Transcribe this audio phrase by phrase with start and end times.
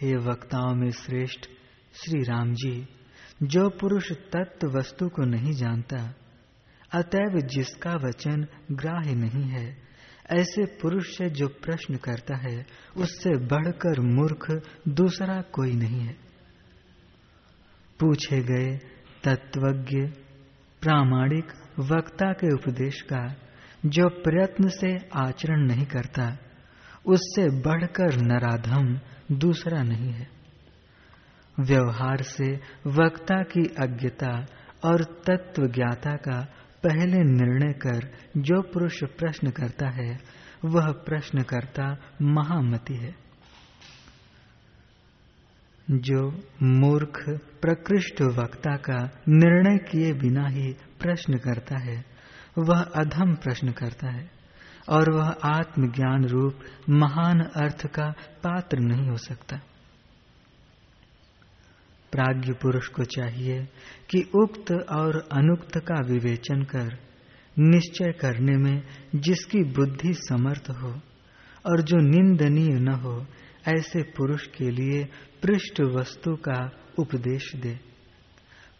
[0.00, 1.46] हे वक्ताओं में श्रेष्ठ
[1.94, 2.88] श्री राम जी,
[3.42, 6.14] जो पुरुष तत्व वस्तु को नहीं जानता,
[6.92, 9.76] अतएव जिसका वचन ग्राह्य नहीं है,
[10.30, 12.66] ऐसे पुरुष से जो प्रश्न करता है,
[12.96, 16.16] उससे बढ़कर मूर्ख दूसरा कोई नहीं है।
[18.00, 18.76] पूछे गए
[19.24, 20.06] तत्वज्ञ,
[20.82, 23.36] प्रामाणिक वक्ता के उपदेश का
[23.86, 26.38] जो प्रयत्न से आचरण नहीं करता,
[27.06, 29.00] उससे बढ़कर नराधम
[29.32, 30.28] दूसरा नहीं है।
[31.60, 34.46] व्यवहार से वक्ता की अज्ञता
[34.84, 36.40] और तत्व ज्ञाता का
[36.82, 40.18] पहले निर्णय कर जो पुरुष प्रश्न करता है,
[40.64, 43.14] वह प्रश्न करता महामति है।
[45.90, 52.04] जो मूर्ख प्रकृष्ट वक्ता का निर्णय किए बिना ही प्रश्न करता है,
[52.58, 54.35] वह अधम प्रश्न करता है।
[54.88, 56.54] और वह आत्मज्ञान रूप
[56.90, 58.10] महान अर्थ का
[58.44, 59.56] पात्र नहीं हो सकता।
[62.12, 63.64] प्राज्ञ पुरुष को चाहिए
[64.10, 66.98] कि उक्त और अनुक्त का विवेचन कर,
[67.58, 68.82] निश्चय करने में
[69.14, 71.00] जिसकी बुद्धि समर्थ हो
[71.66, 73.26] और जो निंदनीय न हो,
[73.68, 75.04] ऐसे पुरुष के लिए
[75.42, 77.78] पृष्ठ वस्तु का उपदेश दे।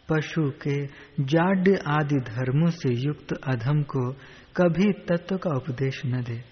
[0.09, 0.85] पशु के
[1.19, 4.11] जाड्य आदि धर्मों से युक्त अधम को
[4.57, 6.43] कभी तत्व का उपदेश न दे।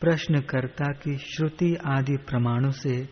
[0.00, 3.08] प्रश्नकर्ता की श्रुति आदि प्रमाणों से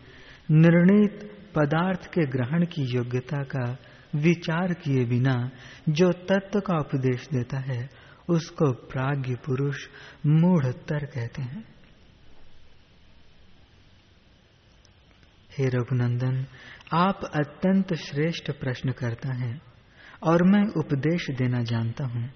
[0.51, 3.77] निर्णित पदार्थ के ग्रहण की योग्यता का
[4.15, 5.49] विचार किए बिना
[5.89, 7.89] जो तत्व का उपदेश देता है,
[8.29, 9.87] उसको प्राग्ञ पुरुष
[10.25, 11.63] मूढ़तर कहते हैं।
[15.57, 16.45] हे रघुनंदन,
[16.93, 19.61] आप अत्यंत श्रेष्ठ प्रश्न करता हैं
[20.23, 22.29] और मैं उपदेश देना जानता हूँ।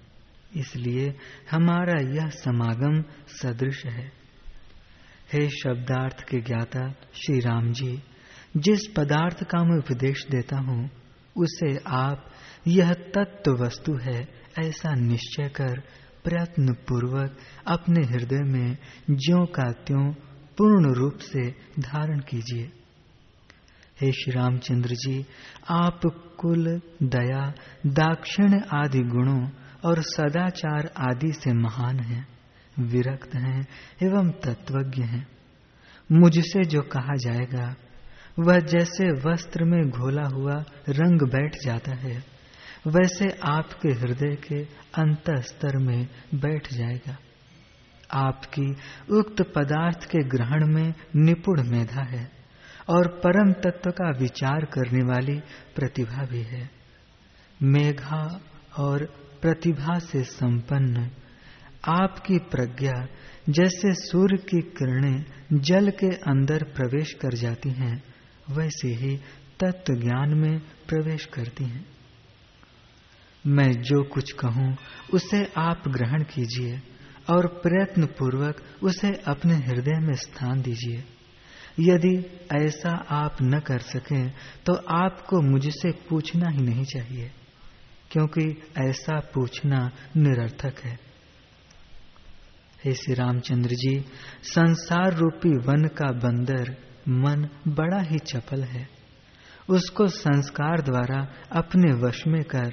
[0.56, 1.14] इसलिए
[1.50, 4.12] हमारा यह समागम सदृश है।
[5.32, 8.02] हे शब्दार्थ के ज्ञाता, श्री राम जी,
[8.56, 10.90] जिस पदार्थ का मैं उपदेश देता हूँ,
[11.36, 12.30] उसे आप,
[12.66, 15.80] यह तत्व वस्तु है, ऐसा निश्चय कर
[16.24, 17.36] प्रयत्न पूर्वक
[17.66, 18.76] अपने हृदय में
[19.10, 20.12] ज्यो का त्यों
[20.58, 22.72] पूर्ण रूप से धारण कीजिए।
[24.00, 25.26] हे श्री रामचंद्र जी,
[25.70, 26.00] आप
[26.38, 27.52] कुल, दया,
[27.86, 29.48] दाक्षिण्य आदि गुणों
[29.84, 32.28] और सदाचार आदि से महान हैं,
[32.78, 33.68] विरक्त हैं
[34.02, 35.28] एवं तत्वज्ञ हैं।
[36.12, 37.76] मुझसे जो कहा जाएगा,
[38.38, 42.24] वह जैसे वस्त्र में घोला हुआ रंग बैठ जाता है,
[42.86, 44.62] वैसे आपके हृदय के
[44.94, 47.16] अंत स्तर में बैठ जाएगा।
[48.12, 48.72] आपकी
[49.10, 52.30] उक्त पदार्थ के ग्रहण में निपुण मेधा है
[52.88, 55.40] और परम तत्व का विचार करने वाली
[55.76, 56.70] प्रतिभा भी है।
[57.62, 58.40] मेघा
[58.78, 61.10] और प्रतिभा से संपन्न।
[61.88, 63.06] आपकी प्रज्ञा
[63.48, 68.02] जैसे सूर्य की किरणें जल के अंदर प्रवेश कर जाती हैं,
[68.50, 69.16] वैसे ही
[69.60, 70.58] तत्व ज्ञान में
[70.88, 71.86] प्रवेश करती हैं।
[73.46, 74.76] मैं जो कुछ कहूँ,
[75.12, 76.80] उसे आप ग्रहण कीजिए
[77.30, 81.04] और प्रयत्न पूर्वक उसे अपने हृदय में स्थान दीजिए।
[81.80, 82.14] यदि
[82.52, 84.32] ऐसा आप न कर सकें
[84.66, 87.30] तो आपको मुझसे पूछना ही नहीं चाहिए।
[88.10, 90.98] क्योंकि ऐसा पूछना निरर्थक है।
[92.84, 94.04] हे श्री रामचंद्र जी,
[94.42, 96.76] संसार रूपी वन का बंदर
[97.08, 98.88] मन बड़ा ही चपल है।
[99.68, 102.70] उसको संस्कार द्वारा अपने वश में कर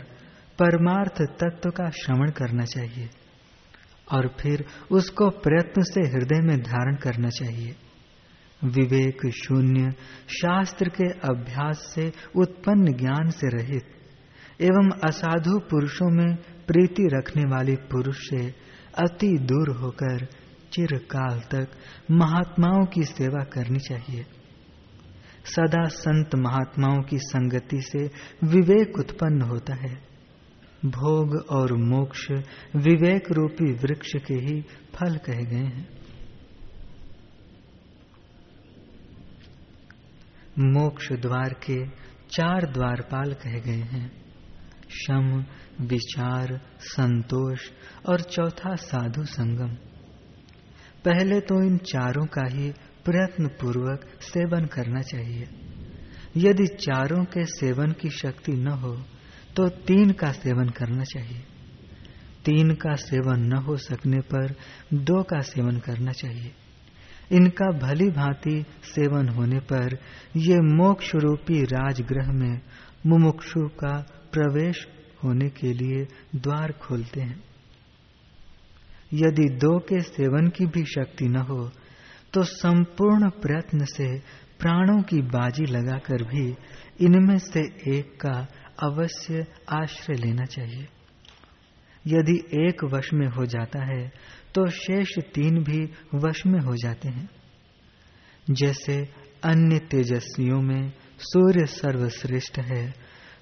[0.59, 3.09] परमार्थ तत्व का श्रवण करना चाहिए
[4.11, 7.75] और फिर उसको प्रयत्न से हृदय में धारण करना चाहिए।
[8.63, 9.91] विवेक शून्य
[10.29, 13.96] शास्त्र के अभ्यास से उत्पन्न ज्ञान से रहित
[14.61, 18.49] एवं असाधु पुरुषों में प्रीति रखने वाले पुरुष से
[18.97, 20.25] अति दूर होकर
[20.71, 21.67] चिरकाल तक
[22.11, 24.25] महात्माओं की सेवा करनी चाहिए।
[25.45, 27.99] सदा संत महात्माओं की संगति से
[28.43, 29.93] विवेक उत्पन्न होता है।
[30.85, 32.31] भोग और मोक्ष
[32.75, 34.61] विवेक रूपी वृक्ष के ही
[34.95, 35.89] फल कहे गए हैं।
[40.59, 41.87] मोक्ष द्वार के
[42.29, 44.26] चार द्वारपाल कहे गए हैं।
[44.89, 45.45] शम,
[45.81, 47.59] विचार, संतोष
[48.05, 49.75] और चौथा साधु संगम।
[51.05, 52.71] पहले तो इन चारों का ही
[53.05, 55.47] प्रयत्न पूर्वक सेवन करना चाहिए।
[56.37, 58.95] यदि चारों के सेवन की शक्ति न हो
[59.55, 61.43] तो तीन का सेवन करना चाहिए।
[62.45, 64.55] तीन का सेवन न हो सकने पर
[64.93, 66.51] दो का सेवन करना चाहिए।
[67.31, 69.97] इनका भली भांति सेवन होने पर
[70.37, 72.61] ये मोक्ष रूपी राजगृह में
[73.05, 73.95] मुमुक्षु का
[74.37, 74.85] प्रवेश
[75.23, 76.03] होने के लिए
[76.35, 77.43] द्वार खोलते हैं।
[79.13, 81.69] यदि दो के सेवन की भी शक्ति न हो
[82.33, 84.07] तो संपूर्ण प्रयत्न से
[84.59, 86.45] प्राणों की बाजी लगाकर भी
[86.99, 88.35] इनमें से एक का
[88.83, 90.87] अवश्य आश्रय लेना चाहिए।
[92.05, 94.07] यदि एक वश में हो जाता है
[94.55, 95.79] तो शेष तीन भी
[96.15, 97.29] वश में हो जाते हैं।
[98.47, 98.95] जैसे
[99.43, 100.91] अन्य तेजस्वियों में
[101.21, 102.83] सूर्य सर्वश्रेष्ठ है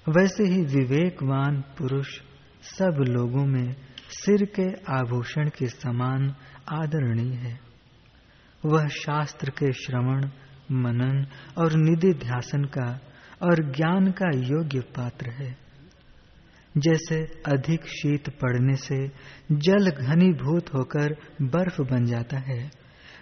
[0.08, 2.06] वैसे ही विवेकवान पुरुष
[2.62, 3.76] सब लोगों में
[4.08, 6.34] सिर के आभूषण के समान
[6.68, 7.60] आदरणीय है।
[8.64, 10.28] वह शास्त्र के श्रवण,
[10.72, 11.26] मनन
[11.58, 13.00] और निधि ध्यासन का
[13.42, 15.56] और ज्ञान का योग्य पात्र है।
[16.78, 19.08] जैसे अधिक शीत पड़ने से
[19.52, 22.70] जल घनीभूत होकर बर्फ़ बन जाता है,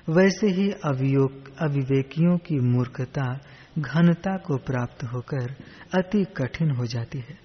[0.09, 3.41] वैसे ही अविवेकियों की मूर्खता
[3.79, 5.55] घनता को प्राप्त होकर
[5.95, 7.39] अति कठिन हो जाती है।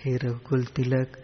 [0.00, 1.18] हे रघुकुल तिलक,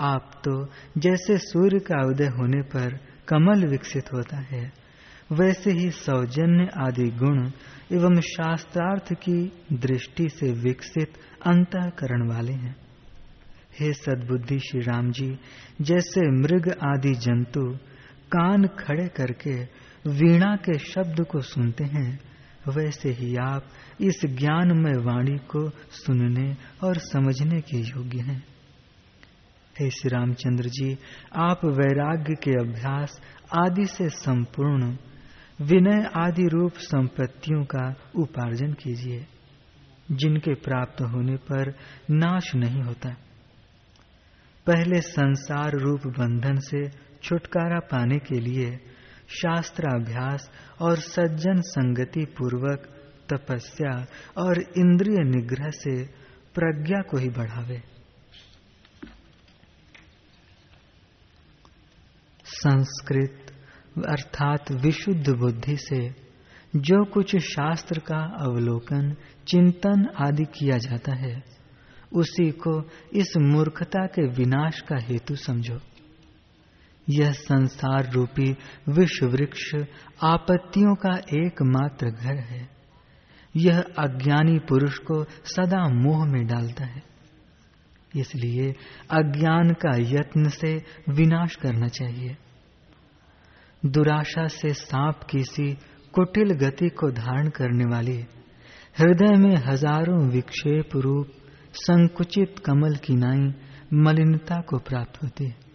[0.00, 0.64] आप तो
[0.98, 2.98] जैसे सूर्य का उदय होने पर
[3.28, 4.72] कमल विकसित होता है,
[5.32, 7.50] वैसे ही सौजन्य आदि गुण
[7.92, 9.40] एवं शास्त्रार्थ की
[9.72, 12.76] दृष्टि से विकसित अंतकरण वाले हैं।
[13.80, 15.38] हे सद्बुद्धि श्री राम जी,
[15.80, 17.62] जैसे मृग आदि जंतु
[18.32, 19.54] कान खड़े करके
[20.10, 22.18] वीणा के शब्द को सुनते हैं
[22.68, 23.64] वैसे ही आप
[24.00, 28.44] इस ज्ञानमय वाणी को सुनने और समझने के योग्य हैं।
[29.80, 30.98] हे श्री रामचंद्र जी,
[31.36, 33.20] आप वैराग्य के अभ्यास
[33.56, 34.96] आदि से संपूर्ण,
[35.62, 39.26] विनय आदि रूप संपत्तियों का उपार्जन कीजिए,
[40.12, 41.74] जिनके प्राप्त होने पर
[42.10, 43.10] नाश नहीं होता।
[44.66, 46.88] पहले संसार रूप बंधन से
[47.22, 48.80] छुटकारा पाने के लिए
[49.28, 50.50] शास्त्राभ्यास
[50.82, 52.88] और सज्जन संगति पूर्वक
[53.32, 54.06] तपस्या
[54.38, 56.04] और इंद्रिय निग्रह से
[56.54, 57.82] प्रज्ञा को ही बढ़ावे।
[62.44, 63.44] संस्कृत
[64.08, 66.28] अर्थात विशुद्ध बुद्धि से
[66.76, 69.16] जो कुछ शास्त्र का अवलोकन,
[69.48, 71.42] चिंतन आदि किया जाता है,
[72.12, 75.78] उसी को इस मूर्खता के विनाश का हेतु समझो।
[77.10, 78.56] यह संसार रूपी
[78.88, 79.74] विश्व वृक्ष
[80.22, 82.68] आपत्तियों का एकमात्र घर है।
[83.56, 87.02] यह अज्ञानी पुरुष को सदा मोह में डालता है।
[88.16, 88.74] इसलिए
[89.10, 92.36] अज्ञान का यत्न से विनाश करना चाहिए।
[93.86, 95.72] दुराशा से सांप किसी
[96.12, 98.16] कुटिल गति को धारण करने वाली
[98.98, 101.28] हृदय में हज़ारों विक्षेप रूप
[101.74, 103.54] संकुचित कमल की नाई
[103.94, 105.67] मलिनता को प्राप्त होती है।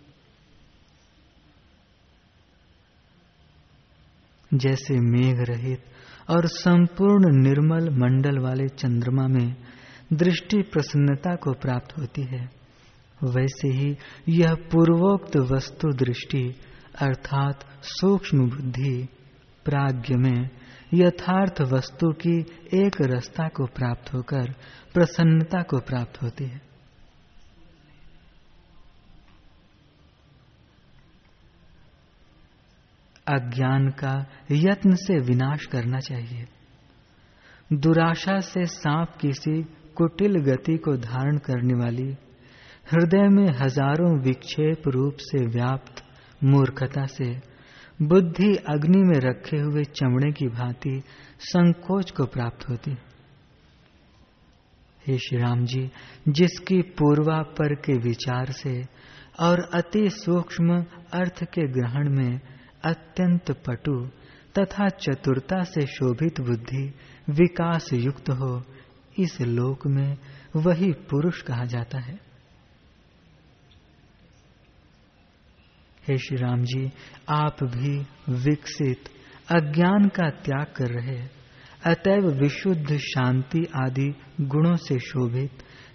[4.54, 5.84] जैसे मेघ रहित
[6.30, 9.56] और संपूर्ण निर्मल मंडल वाले चंद्रमा में
[10.14, 12.50] दृष्टि प्रसन्नता को प्राप्त होती है,
[13.24, 13.98] वैसे ही
[14.30, 16.44] यह पूर्वोक्त वस्तु दृष्टि
[17.02, 19.08] अर्थात सूक्ष्म बुद्धि
[19.66, 20.50] प्राग्ञ में
[20.94, 22.40] यथार्थ वस्तु की
[22.86, 24.52] एक रस्ता को प्राप्त होकर
[24.94, 26.73] प्रसन्नता को प्राप्त होती है।
[33.28, 34.14] अज्ञान का
[34.52, 36.46] यत्न से विनाश करना चाहिए।
[37.72, 39.62] दुराशा से सांप किसी
[39.96, 42.10] कुटिल गति को धारण करने वाली,
[42.92, 46.04] हृदय में हज़ारों विक्षेप रूप से व्याप्त
[46.44, 47.31] मूर्खता से,
[48.00, 51.02] बुद्धि अग्नि में रखे हुए चमड़े की भांति
[51.40, 52.96] संकोच को प्राप्त होती।
[55.08, 55.89] हे श्री राम जी
[56.30, 58.82] जिसकी पूर्वापर के विचार से
[59.39, 62.39] और अति सूक्ष्म अर्थ के ग्रहण में
[62.86, 64.08] अत्यंत पटु
[64.60, 66.94] तथा चतुरता से शोभित बुद्धि
[67.30, 68.63] विकास युक्त हो,
[69.20, 70.18] इस लोक में
[70.56, 72.20] वही पुरुष कहा जाता है।
[76.08, 76.92] हे श्री राम जी
[77.30, 77.98] आप भी
[78.30, 79.04] विकसित,
[79.52, 81.28] अज्ञान का त्याग कर रहे,
[81.86, 85.52] अतएव विशुद्ध शांति आदि गुणों से शोभित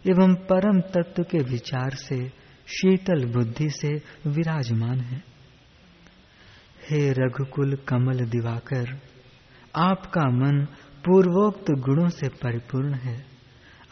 [0.06, 2.28] एवं परम तत्व के विचार से
[2.66, 5.37] शीतल बुद्धि से विराजमान है।
[6.90, 9.00] हे रघुकुल कमल दिवाकर,
[9.76, 10.64] आपका मन
[11.04, 13.24] पूर्वोक्त गुणों से परिपूर्ण है,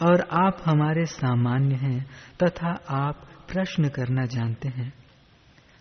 [0.03, 2.07] और आप हमारे सामान्य हैं
[2.43, 4.93] तथा आप प्रश्न करना जानते हैं।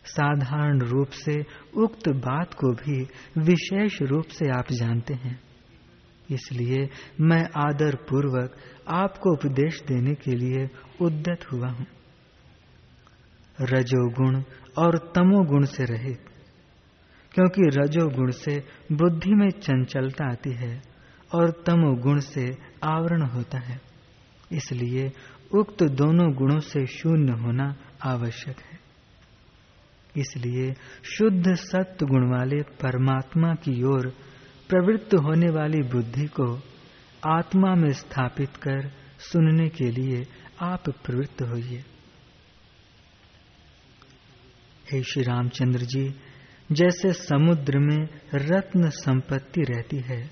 [0.05, 1.45] साधारण रूप से
[1.77, 3.07] उक्त बात को भी
[3.38, 5.39] विशेष रूप से आप जानते हैं।
[6.31, 6.89] इसलिए
[7.22, 8.55] मैं आदर पूर्वक
[8.88, 10.69] आपको उपदेश देने के लिए
[11.01, 11.86] उद्यत हुआ हूँ।
[13.62, 14.43] रजोगुण
[14.77, 16.25] और तमोगुण से रहित
[17.35, 20.81] क्योंकि रजोगुण से बुद्धि में चंचलता आती है
[21.33, 23.81] और तमोगुण से आवरण होता है।
[24.51, 25.11] इसलिए
[25.51, 28.79] उक्त दोनों गुणों से शून्य होना आवश्यक है।
[30.17, 30.73] इसलिए
[31.17, 34.07] शुद्ध सत्य गुण वाले परमात्मा की ओर
[34.69, 36.59] प्रवृत्त होने वाली बुद्धि को
[37.27, 40.25] आत्मा में स्थापित कर सुनने के लिए
[40.61, 41.83] आप प्रवृत्त होइए।
[44.91, 46.15] हे श्री रामचंद्र जी
[46.72, 50.31] जैसे समुद्र में रत्न संपत्ति रहती है,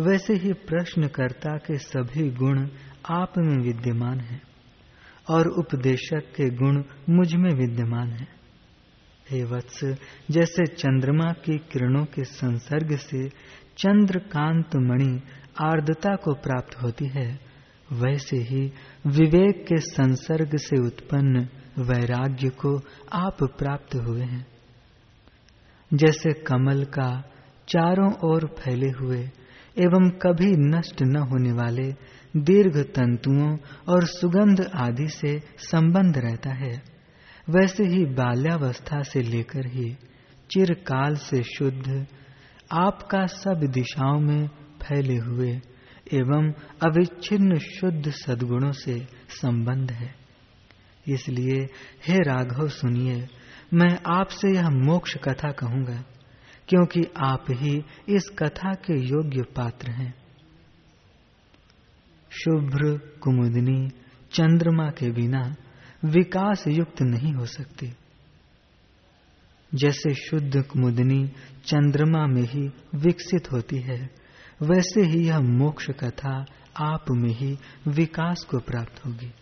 [0.00, 2.68] वैसे ही प्रश्नकर्ता के सभी गुण
[3.10, 4.42] आप में विद्यमान हैं
[5.30, 8.28] और उपदेशक के गुण मुझमें विद्यमान हैं।
[9.30, 9.84] हे वत्स,
[10.30, 13.28] जैसे चंद्रमा की किरणों के संसर्ग से
[13.78, 15.20] चंद्रकांत मणि
[15.62, 17.40] आर्द्रता को प्राप्त होती है,
[17.92, 18.72] वैसे ही
[19.06, 21.48] विवेक के संसर्ग से उत्पन्न
[21.78, 22.78] वैराग्य को
[23.12, 24.51] आप प्राप्त हुए हैं।
[25.94, 27.10] जैसे कमल का
[27.68, 29.18] चारों ओर फैले हुए
[29.76, 31.90] एवं कभी नष्ट न होने वाले
[32.36, 33.56] दीर्घ तंतुओं
[33.88, 36.72] और सुगंध आदि से संबंध रहता है,
[37.50, 39.90] वैसे ही बाल्यावस्था से लेकर ही
[40.50, 42.06] चिरकाल से शुद्ध
[42.72, 44.48] आपका सब दिशाओं में
[44.82, 45.50] फैले हुए
[46.12, 48.98] एवं अविच्छिन्न शुद्ध सद्गुणों से
[49.40, 50.14] संबंध है।
[51.06, 51.58] इसलिए
[52.08, 53.26] हे राघव सुनिए
[53.74, 56.04] मैं आपसे यह मोक्ष कथा कहूँगा,
[56.68, 60.14] क्योंकि आप ही इस कथा के योग्य पात्र हैं।
[62.30, 63.88] शुभ्र कुमुदनी
[64.32, 65.56] चंद्रमा के बिना
[66.04, 67.92] विकास युक्त नहीं हो सकती।
[69.74, 71.28] जैसे शुद्ध कुमुदनी
[71.64, 74.10] चंद्रमा में ही विकसित होती है,
[74.62, 76.44] वैसे ही यह मोक्ष कथा
[76.76, 79.32] आप में ही विकास को प्राप्त होगी।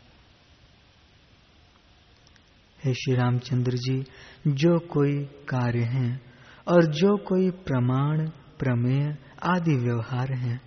[2.85, 4.05] हे श्री रामचंद्र जी,
[4.49, 6.21] जो कोई कार्य हैं
[6.69, 10.61] और जो कोई प्रमाण, प्रमेय आदि व्यवहार हैं,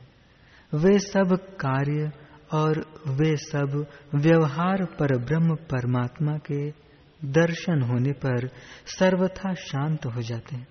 [0.74, 2.12] वे सब कार्य
[2.54, 6.70] और वे सब व्यवहार पर ब्रह्म परमात्मा के
[7.26, 8.48] दर्शन होने पर
[8.86, 10.68] सर्वथा शांत हो जाते हैं।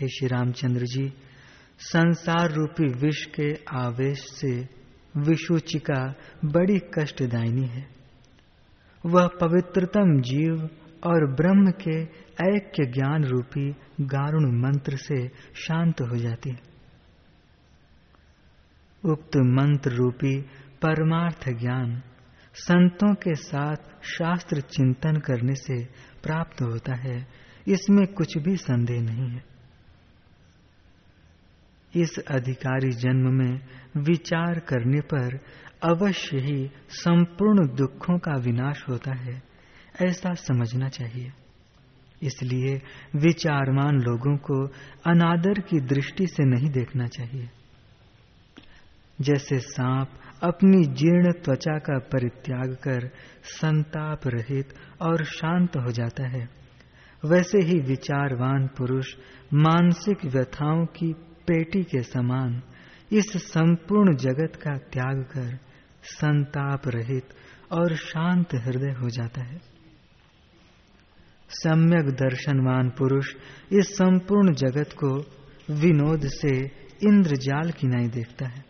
[0.00, 1.12] हे श्री रामचंद्र जी,
[1.78, 4.68] संसार रूपी विष के आवेश से
[5.16, 7.97] विषुचिका बड़ी कष्टदायिनी है।
[9.06, 10.68] वह पवित्रतम जीव
[11.06, 12.00] और ब्रह्म के
[12.44, 16.66] ऐक्य ज्ञान रूपी गारुण मंत्र से शांत हो जाती। है
[19.04, 20.40] उक्त मंत्र रूपी
[20.82, 22.02] परमार्थ ज्ञान
[22.54, 25.84] संतों के साथ शास्त्र चिंतन करने से
[26.22, 27.26] प्राप्त होता है,
[27.68, 29.44] इसमें कुछ भी संदेह नहीं है।
[31.94, 33.60] इस अधिकारी जन्म में
[33.96, 35.36] विचार करने पर
[35.82, 39.42] अवश्य ही संपूर्ण दुखों का विनाश होता है,
[40.02, 41.32] ऐसा समझना चाहिए।
[42.22, 42.82] इसलिए
[43.16, 44.66] विचारमान लोगों को
[45.06, 47.50] अनादर की दृष्टि से नहीं देखना चाहिए।
[49.20, 50.08] जैसे सांप
[50.42, 53.10] अपनी जीर्ण त्वचा का परित्याग कर
[53.42, 54.68] संताप रहित
[55.02, 56.48] और शांत हो जाता है,
[57.24, 59.14] वैसे ही विचारवान पुरुष
[59.54, 61.12] मानसिक व्यथाओं की
[61.46, 62.62] पेटी के समान
[63.12, 65.67] इस संपूर्ण जगत का त्याग कर
[66.08, 67.28] संताप रहित
[67.72, 69.60] और शांत हृदय हो जाता है।
[71.50, 73.34] सम्यक दर्शनवान पुरुष
[73.72, 75.20] इस संपूर्ण जगत को
[75.70, 76.66] विनोद से
[77.08, 78.64] इंद्रजाल की नाई देखता है।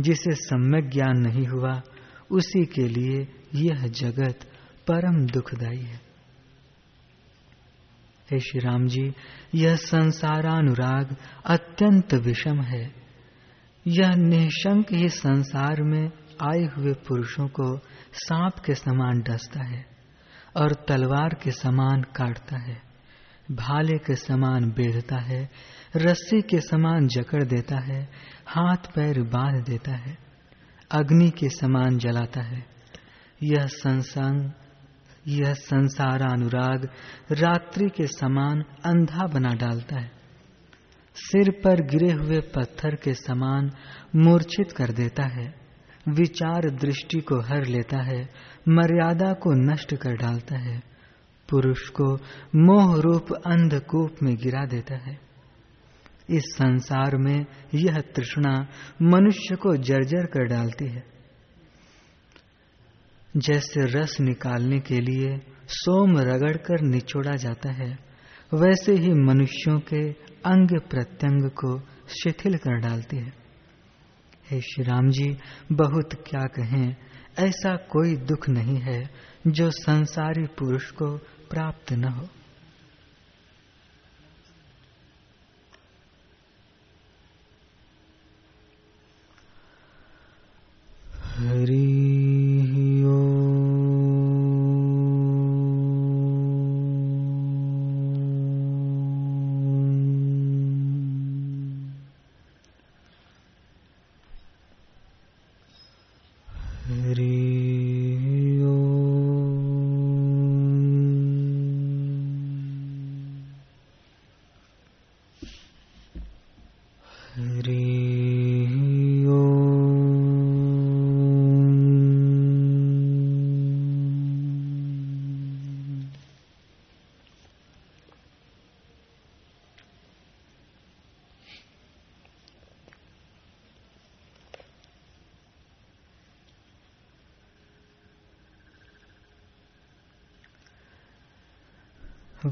[0.00, 1.82] जिसे सम्यक ज्ञान नहीं हुआ,
[2.30, 4.38] उसी के लिए यह जगत
[4.88, 5.86] परम दुखदायी
[8.30, 9.12] हे श्री राम जी,
[9.54, 11.16] यह संसारानुराग
[11.46, 13.05] अत्यंत विषम है।
[13.88, 16.10] यह निशंक ही संसार में
[16.42, 17.78] आए हुए पुरुषों को
[18.12, 19.86] सांप के समान डसता है
[20.56, 22.82] और तलवार के समान काटता है,
[23.52, 25.50] भाले के समान बेधता है,
[25.96, 28.08] रस्सी के समान जकड़ देता है,
[28.46, 30.18] हाथ पैर बाँध देता है,
[30.90, 32.66] अग्नि के समान जलाता है।
[33.42, 34.50] यह संसंग,
[35.28, 36.88] यह संसार अनुराग
[37.32, 40.15] रात्रि के समान अंधा बना डालता है।
[41.16, 43.70] सिर पर गिरे हुए पत्थर के समान
[44.16, 45.54] मूर्छित कर देता है।
[46.08, 48.28] विचार दृष्टि को हर लेता है,
[48.68, 50.82] मर्यादा को नष्ट कर डालता है।
[51.50, 52.14] पुरुष को
[52.56, 55.18] मोह रूप अंधकूप में गिरा देता है।
[56.30, 58.66] इस संसार में यह तृष्णा
[59.02, 61.04] मनुष्य को जर्जर कर डालती है।
[63.36, 68.06] जैसे रस निकालने के लिए सोम रगड़कर निचोड़ा जाता है
[68.54, 70.12] वैसे ही मनुष्यों के
[70.46, 73.32] अंग प्रत्यंग को शिथिल कर डालती है।
[74.50, 75.36] हे श्री राम जी,
[75.72, 76.96] बहुत क्या कहें,
[77.38, 79.10] ऐसा कोई दुख नहीं है
[79.46, 81.16] जो संसारी पुरुष को
[81.50, 82.28] प्राप्त न हो।
[91.36, 92.05] हरी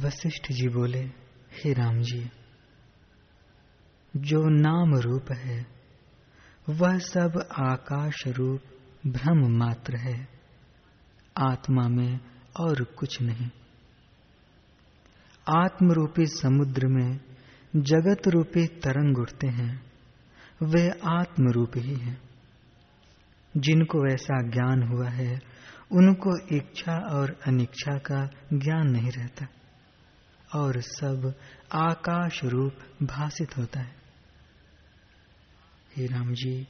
[0.05, 1.01] वशिष्ठ जी बोले,
[1.53, 2.31] हे राम जी,
[4.17, 5.67] जो नाम रूप है,
[6.69, 8.61] वह सब आकाश रूप
[9.07, 10.29] भ्रम मात्र है,
[11.37, 12.21] आत्मा में
[12.61, 13.51] और कुछ नहीं।
[15.49, 17.21] आत्म रूपी समुद्र में
[17.77, 19.93] जगत रूपी तरंग उठते हैं,
[20.63, 22.23] वे आत्म रूप ही हैं।
[23.57, 25.41] जिनको ऐसा ज्ञान हुआ है,
[25.93, 29.47] उनको इच्छा और अनिच्छा का ज्ञान नहीं रहता।
[30.55, 31.33] और सब
[31.73, 33.95] आकाश रूप भाषित होता है।
[35.97, 36.67] हे राम जी,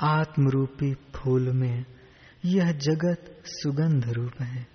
[0.00, 1.84] आत्मरूपी फूल में
[2.44, 4.66] यह जगत सुगंध रूप है।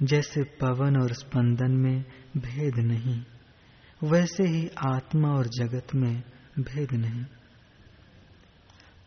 [0.00, 2.04] जैसे पवन और स्पंदन में
[2.36, 3.20] भेद नहीं,
[4.02, 6.22] वैसे ही आत्मा और जगत में
[6.58, 7.24] भेद नहीं।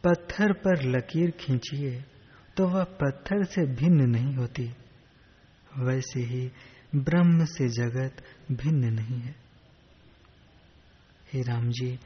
[0.03, 2.03] पत्थर पर लकीर खींचिए
[2.57, 4.63] तो वह पत्थर से भिन्न नहीं होती,
[5.77, 6.49] वैसे ही
[6.95, 9.35] ब्रह्म से जगत भिन्न नहीं है।
[11.33, 11.99] हे राम जी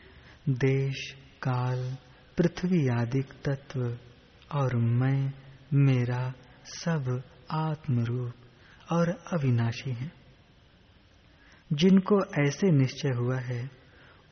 [0.50, 1.98] देश, काल,
[2.38, 3.98] पृथ्वी आदि तत्व
[4.52, 5.34] और मैं,
[5.74, 6.34] मेरा
[6.66, 8.34] सब आत्मरूप
[8.92, 10.12] और अविनाशी है।
[11.74, 13.72] जिनको ऐसे निश्चय हुआ है,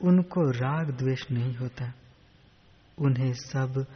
[0.02, 1.92] उनको राग द्वेष नहीं होता।
[2.98, 3.86] उन्हें सब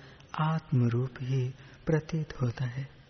[0.41, 1.49] आत्मरूप ही
[1.87, 3.02] प्रतीत होता है।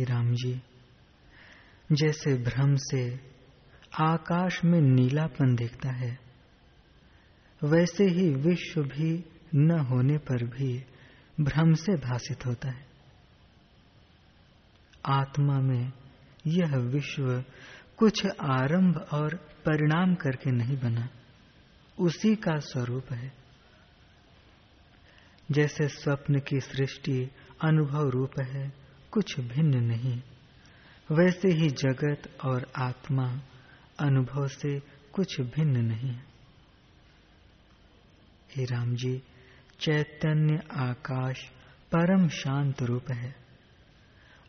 [0.00, 0.62] हे राम जी,
[1.92, 3.20] जैसे भ्रम से
[4.00, 6.18] आकाश में नीलापन दिखता है,
[7.64, 10.84] वैसे ही विश्व भी न होने पर भी
[11.40, 12.86] भ्रम से भाषित होता है।
[15.06, 15.92] आत्मा में
[16.46, 17.44] यह विश्व
[17.96, 21.08] कुछ आरंभ और परिणाम करके नहीं बना,
[21.98, 23.32] उसी का स्वरूप है।
[25.50, 27.30] जैसे स्वप्न की सृष्टि
[27.64, 28.79] अनुभव रूप है
[29.12, 30.22] कुछ भिन्न नहीं।
[31.12, 33.40] वैसे ही जगत और आत्मा
[34.00, 34.80] अनुभव से
[35.12, 36.16] कुछ भिन्न नहीं।
[38.56, 39.22] हे राम जी,
[39.80, 41.44] चैतन्य आकाश
[41.94, 43.36] परम शांत रूप है।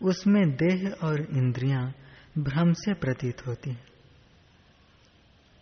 [0.01, 1.93] उसमें देह और इंद्रियाँ
[2.37, 3.85] भ्रम से प्रतीत होती हैं।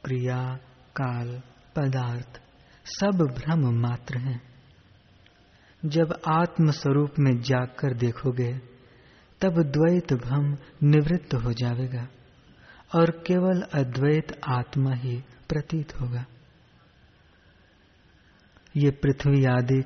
[0.06, 0.56] क्रिया,
[0.96, 1.42] काल,
[1.76, 2.42] पदार्थ
[2.86, 4.42] सब भ्रम मात्र हैं।
[5.86, 8.79] जब आत्म स्वरूप में जागकर देखोगे
[9.42, 12.08] तब द्वैत भ्रम निवृत्त हो जाएगा
[12.96, 16.26] और केवल अद्वैत आत्मा ही प्रतीत होगा।
[18.78, 19.84] ये पृथ्वी आदि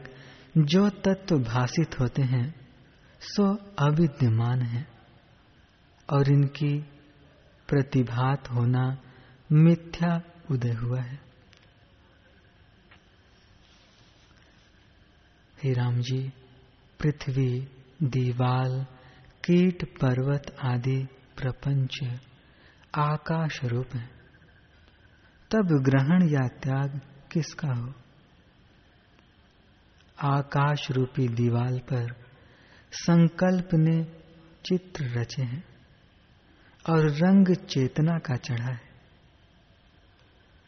[0.58, 2.56] जो तत्व भाषित होते हैं,
[3.20, 4.88] सो अविद्यमान है
[6.10, 6.80] और इनकी
[7.68, 8.98] प्रतिभात होना
[9.52, 11.20] मिथ्या उदय हुआ है।
[15.63, 16.34] हे राम जी,
[17.00, 17.68] पृथ्वी,
[18.04, 18.86] दीवाल
[19.46, 22.00] कीट, पर्वत आदि प्रपंच
[22.96, 24.10] आकाश रूप है।
[25.52, 27.02] तब ग्रहण या त्याग
[27.32, 27.94] किसका हो?
[30.22, 32.14] आकाश रूपी दीवाल पर
[32.92, 34.04] संकल्प ने
[34.66, 35.64] चित्र रचे हैं
[36.90, 38.82] और रंग चेतना का चढ़ा है।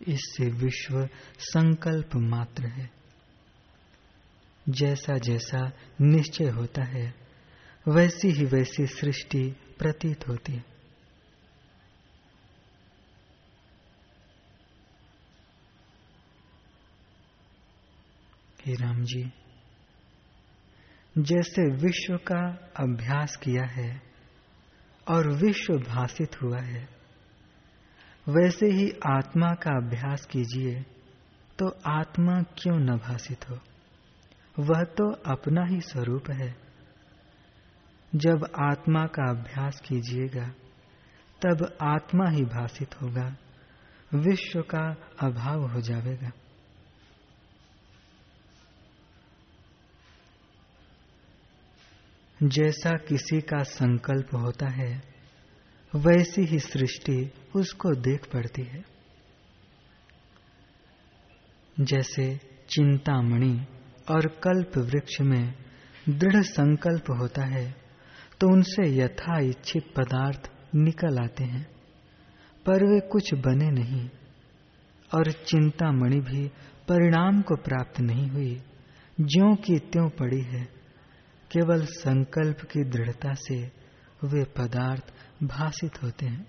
[0.08, 1.10] इससे विश्व
[1.40, 2.90] संकल्प मात्र है।
[4.70, 7.25] जैसा जैसा निश्चय होता है
[7.88, 9.44] वैसी ही वैसी सृष्टि
[9.80, 10.64] प्रतीत होती है।
[18.66, 19.24] हे राम जी,
[21.18, 22.42] जैसे विश्व का
[22.80, 24.02] अभ्यास किया है
[25.08, 26.88] और विश्व भाषित हुआ है,
[28.30, 30.82] वैसे ही आत्मा का अभ्यास कीजिए
[31.60, 33.60] तो आत्मा क्यों न भाषित हो?
[34.60, 36.65] वह तो अपना ही स्वरूप है।
[38.16, 40.48] जब आत्मा का अभ्यास कीजिएगा,
[41.42, 43.36] तब आत्मा ही भाषित होगा,
[44.14, 46.32] विश्व का अभाव हो जाएगा
[52.44, 55.04] जैसा किसी का संकल्प होता है,
[55.96, 58.86] वैसी ही सृष्टि उसको देख पड़ती है।
[61.80, 62.38] जैसे
[62.70, 63.66] चिंतामणि
[64.10, 65.54] और कल्प वृक्ष में
[66.10, 67.85] दृढ़ संकल्प होता है
[68.40, 71.68] तो उनसे यथा इच्छित पदार्थ निकल आते हैं,
[72.66, 74.10] पर वे कुछ बने नहीं,
[75.16, 76.48] और चिंतामणि भी
[76.88, 78.62] परिणाम को प्राप्त नहीं हुई।
[79.22, 80.64] ज्यो की त्यों पड़ी है,
[81.52, 83.72] केवल संकल्प की दृढ़ता से
[84.24, 86.48] वे पदार्थ भाषित होते हैं।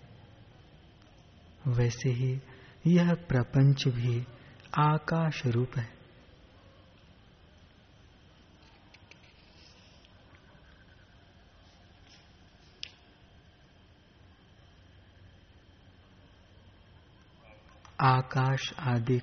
[1.68, 2.40] वैसे ही
[2.86, 4.26] यह प्रपंच भी
[4.78, 5.95] आकाश रूप है।
[18.06, 19.18] आकाश आदि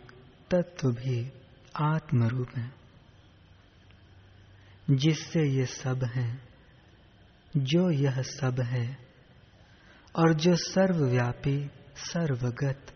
[0.52, 1.32] तत्व भी
[1.76, 2.72] आत्म रूप है।
[4.90, 6.42] जिससे ये सब है,
[7.58, 8.98] जो यह सब है,
[10.16, 12.94] और जो सर्वव्यापी, सर्वगत,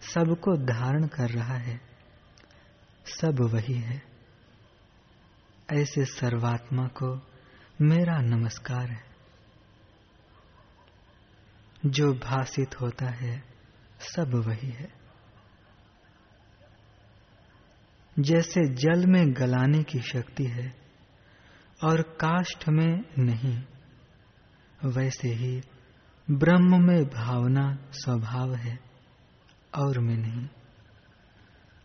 [0.00, 1.80] सबको धारण कर रहा है,
[3.06, 4.02] सब वही है।
[5.72, 7.26] ऐसे सर्वात्मा को
[7.80, 9.04] मेरा नमस्कार है।
[11.86, 13.44] जो भाषित होता है,
[14.00, 14.99] सब वही है।
[18.18, 20.74] जैसे जल में गलाने की शक्ति है
[21.84, 23.62] और काष्ठ में नहीं।
[24.84, 25.60] वैसे ही
[26.30, 28.80] ब्रह्म में भावना स्वभाव है
[29.78, 30.48] और में नहीं।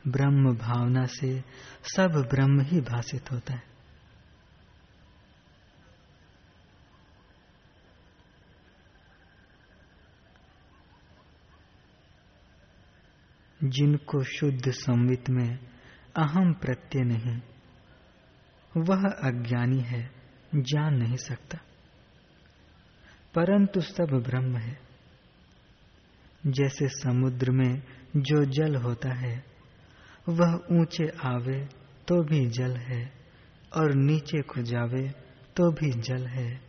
[0.08, 1.44] ब्रह्म भावना से
[1.84, 3.76] सब ब्रह्म ही भाषित होता है।
[13.64, 15.75] जिनको शुद्ध संवित में
[16.18, 17.42] अहम प्रत्यय नहीं।
[18.78, 20.12] वह अज्ञानी है,
[20.56, 21.58] जान नहीं सकता।
[23.36, 24.80] परंतु सब ब्रह्म है।
[26.48, 27.84] जैसे समुद्र में
[28.16, 29.46] जो जल होता है,
[30.30, 31.66] वह ऊँचे आवे
[32.08, 33.14] तो भी जल है,
[33.76, 35.10] और नीचे को जावे
[35.56, 36.62] तो भी जल है।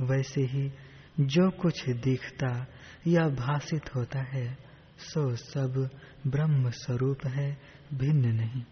[0.00, 0.72] वैसे ही
[1.20, 2.66] जो कुछ दिखता
[3.06, 5.90] या भाषित होता है सो सब
[6.26, 7.58] ब्रह्म स्वरूप है,
[7.94, 8.64] भिन्न नहीं।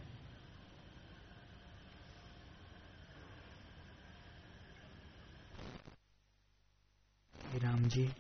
[7.61, 8.11] राम जी,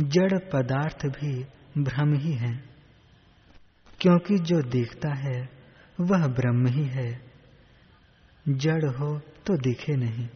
[0.00, 1.44] जड़ पदार्थ भी
[1.82, 2.56] भ्रम ही है,
[4.00, 5.48] क्योंकि जो दिखता है,
[6.00, 7.32] वह ब्रह्म ही है।
[8.48, 10.28] जड़ हो तो दिखे नहीं।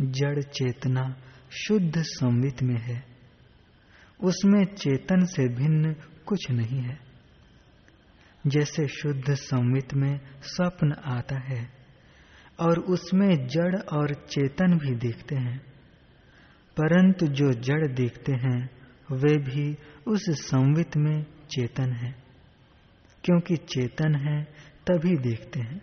[0.00, 1.16] जड़ चेतना
[1.50, 3.15] शुद्ध संवित में है।
[4.20, 5.94] उसमें चेतन से भिन्न
[6.26, 6.98] कुछ नहीं है।
[8.46, 11.70] जैसे शुद्ध संवित में स्वप्न आता है
[12.60, 15.58] और उसमें जड़ और चेतन भी दिखते हैं,
[16.76, 18.70] परंतु जो जड़ दिखते हैं,
[19.12, 19.76] वे भी
[20.06, 22.14] उस संवित में चेतन है,
[23.24, 24.42] क्योंकि चेतन है,
[24.86, 25.80] तभी देखते हैं।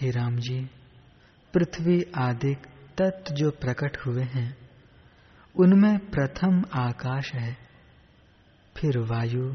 [0.00, 0.66] हे राम जी
[1.54, 2.54] पृथ्वी आदि
[3.00, 4.56] तत्व जो प्रकट हुए हैं,
[5.56, 7.56] उनमें प्रथम आकाश है,
[8.76, 9.54] फिर वायु,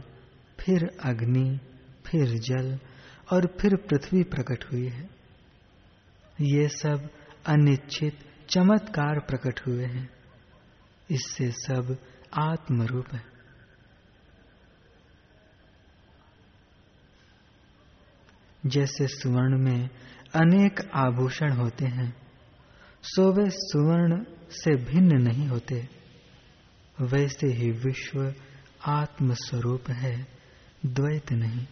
[0.59, 1.59] फिर अग्नि,
[2.05, 2.79] फिर जल
[3.33, 5.09] और फिर पृथ्वी प्रकट हुई है।
[6.41, 7.09] ये सब
[7.45, 10.09] अनिश्चित चमत्कार प्रकट हुए हैं।
[11.11, 11.97] इससे सब
[12.33, 13.38] आत्मरूप है।
[18.65, 19.89] जैसे सुवर्ण में
[20.35, 22.15] अनेक आभूषण होते हैं,
[23.03, 25.89] सो वे सुवर्ण से भिन्न नहीं होते।
[27.01, 28.33] वैसे ही विश्व
[28.85, 30.27] आत्म स्वरूप है,
[30.85, 31.67] द्वैत नहीं।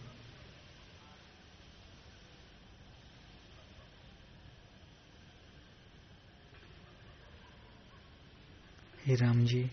[9.06, 9.70] हे राम जी,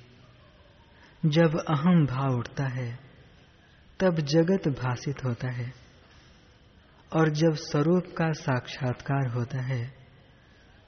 [1.25, 2.99] जब अहम भाव उठता है,
[3.99, 5.84] तब जगत भाषित होता है।
[7.13, 9.93] और जब स्वरूप का साक्षात्कार होता है,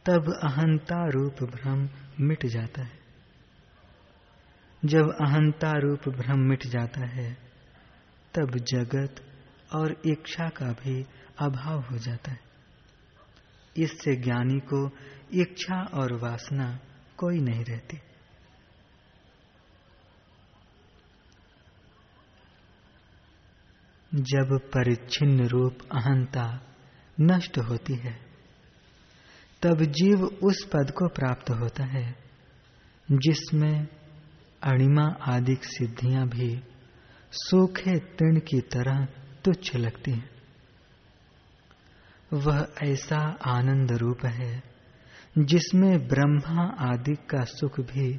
[0.06, 3.00] तब अहंता रूप भ्रम मिट जाता है।
[4.86, 7.38] जब अहंता रूप भ्रम मिट जाता है,
[8.34, 9.16] तब जगत
[9.76, 11.06] और इच्छा का भी
[11.40, 12.40] अभाव हो जाता है।
[13.78, 14.90] इससे ज्ञानी को
[15.34, 16.80] इच्छा और वासना
[17.18, 17.98] कोई नहीं रहती।
[24.18, 26.62] जब परिच्छिन्न रूप अहंता
[27.22, 28.20] नष्ट होती है,
[29.62, 32.16] तब जीव उस पद को प्राप्त होता है,
[33.12, 33.88] जिसमें
[34.64, 36.64] अणिमा आदि सिद्धियाँ भी
[37.32, 39.06] सूखे तृण की तरह
[39.46, 40.30] तुच्छ लगती हैं।
[42.34, 44.64] वह ऐसा आनंद रूप है,
[45.38, 48.18] जिसमें ब्रह्मा आदि का सुख भी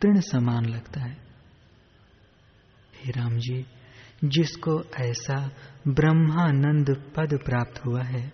[0.00, 1.16] तृण समान लगता है।
[2.96, 3.66] हे राम जी
[4.24, 5.50] जिसको ऐसा
[5.88, 8.32] ब्रह्मानंद पद प्राप्त हुआ है,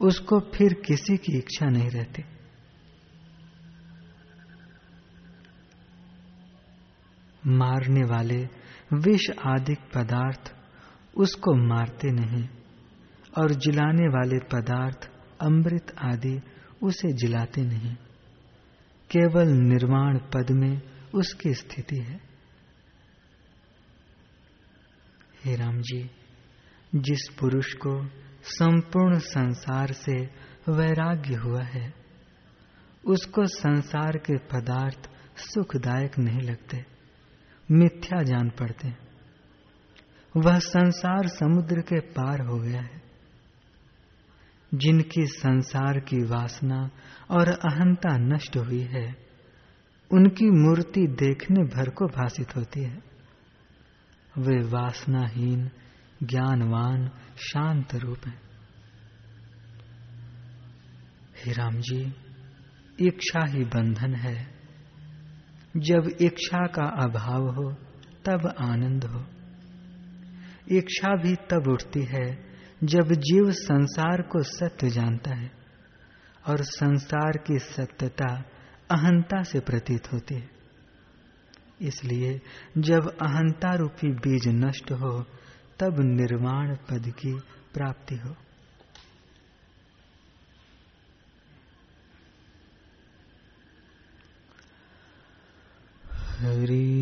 [0.00, 2.24] उसको फिर किसी की इच्छा नहीं रहती।
[7.46, 8.48] मारने वाले
[8.94, 10.54] विष आदि पदार्थ
[11.16, 12.48] उसको मारते नहीं,
[13.38, 15.10] और जिलाने वाले पदार्थ
[15.40, 16.40] अमृत आदि
[16.82, 17.94] उसे जिलाते नहीं।
[19.10, 20.82] केवल निर्माण पद में
[21.14, 22.31] उसकी स्थिति है।
[25.44, 26.10] हे राम जी,
[26.94, 28.06] जिस पुरुष को
[28.42, 30.14] संपूर्ण संसार से
[30.68, 31.94] वैराग्य हुआ है,
[33.06, 36.84] उसको संसार के पदार्थ सुखदायक नहीं लगते,
[37.70, 38.92] मिथ्या जान पड़ते।
[40.36, 43.02] वह संसार समुद्र के पार हो गया है,
[44.74, 46.90] जिनकी संसार की वासना
[47.30, 49.16] और अहंता नष्ट हुई है,
[50.10, 53.11] उनकी मूर्ति देखने भर को भाषित होती है।
[54.38, 55.70] वे वासनाहीन
[56.22, 58.40] ज्ञानवान, शांत रूप है।
[61.46, 62.14] हे राम जी
[63.00, 64.54] इच्छा ही बंधन है।
[65.76, 67.72] जब इच्छा का अभाव हो,
[68.24, 69.26] तब आनंद हो।
[70.76, 72.44] इच्छा भी तब उठती है,
[72.84, 75.50] जब जीव संसार को सत्य जानता है,
[76.48, 78.44] और संसार की सत्यता
[78.90, 80.61] अहंता से प्रतीत होती है।
[81.82, 82.40] इसलिए
[82.78, 85.12] जब अहंता रूपी बीज नष्ट हो
[85.80, 87.34] तब निर्वाण पद की
[87.74, 88.36] प्राप्ति हो।
[96.38, 97.01] हरि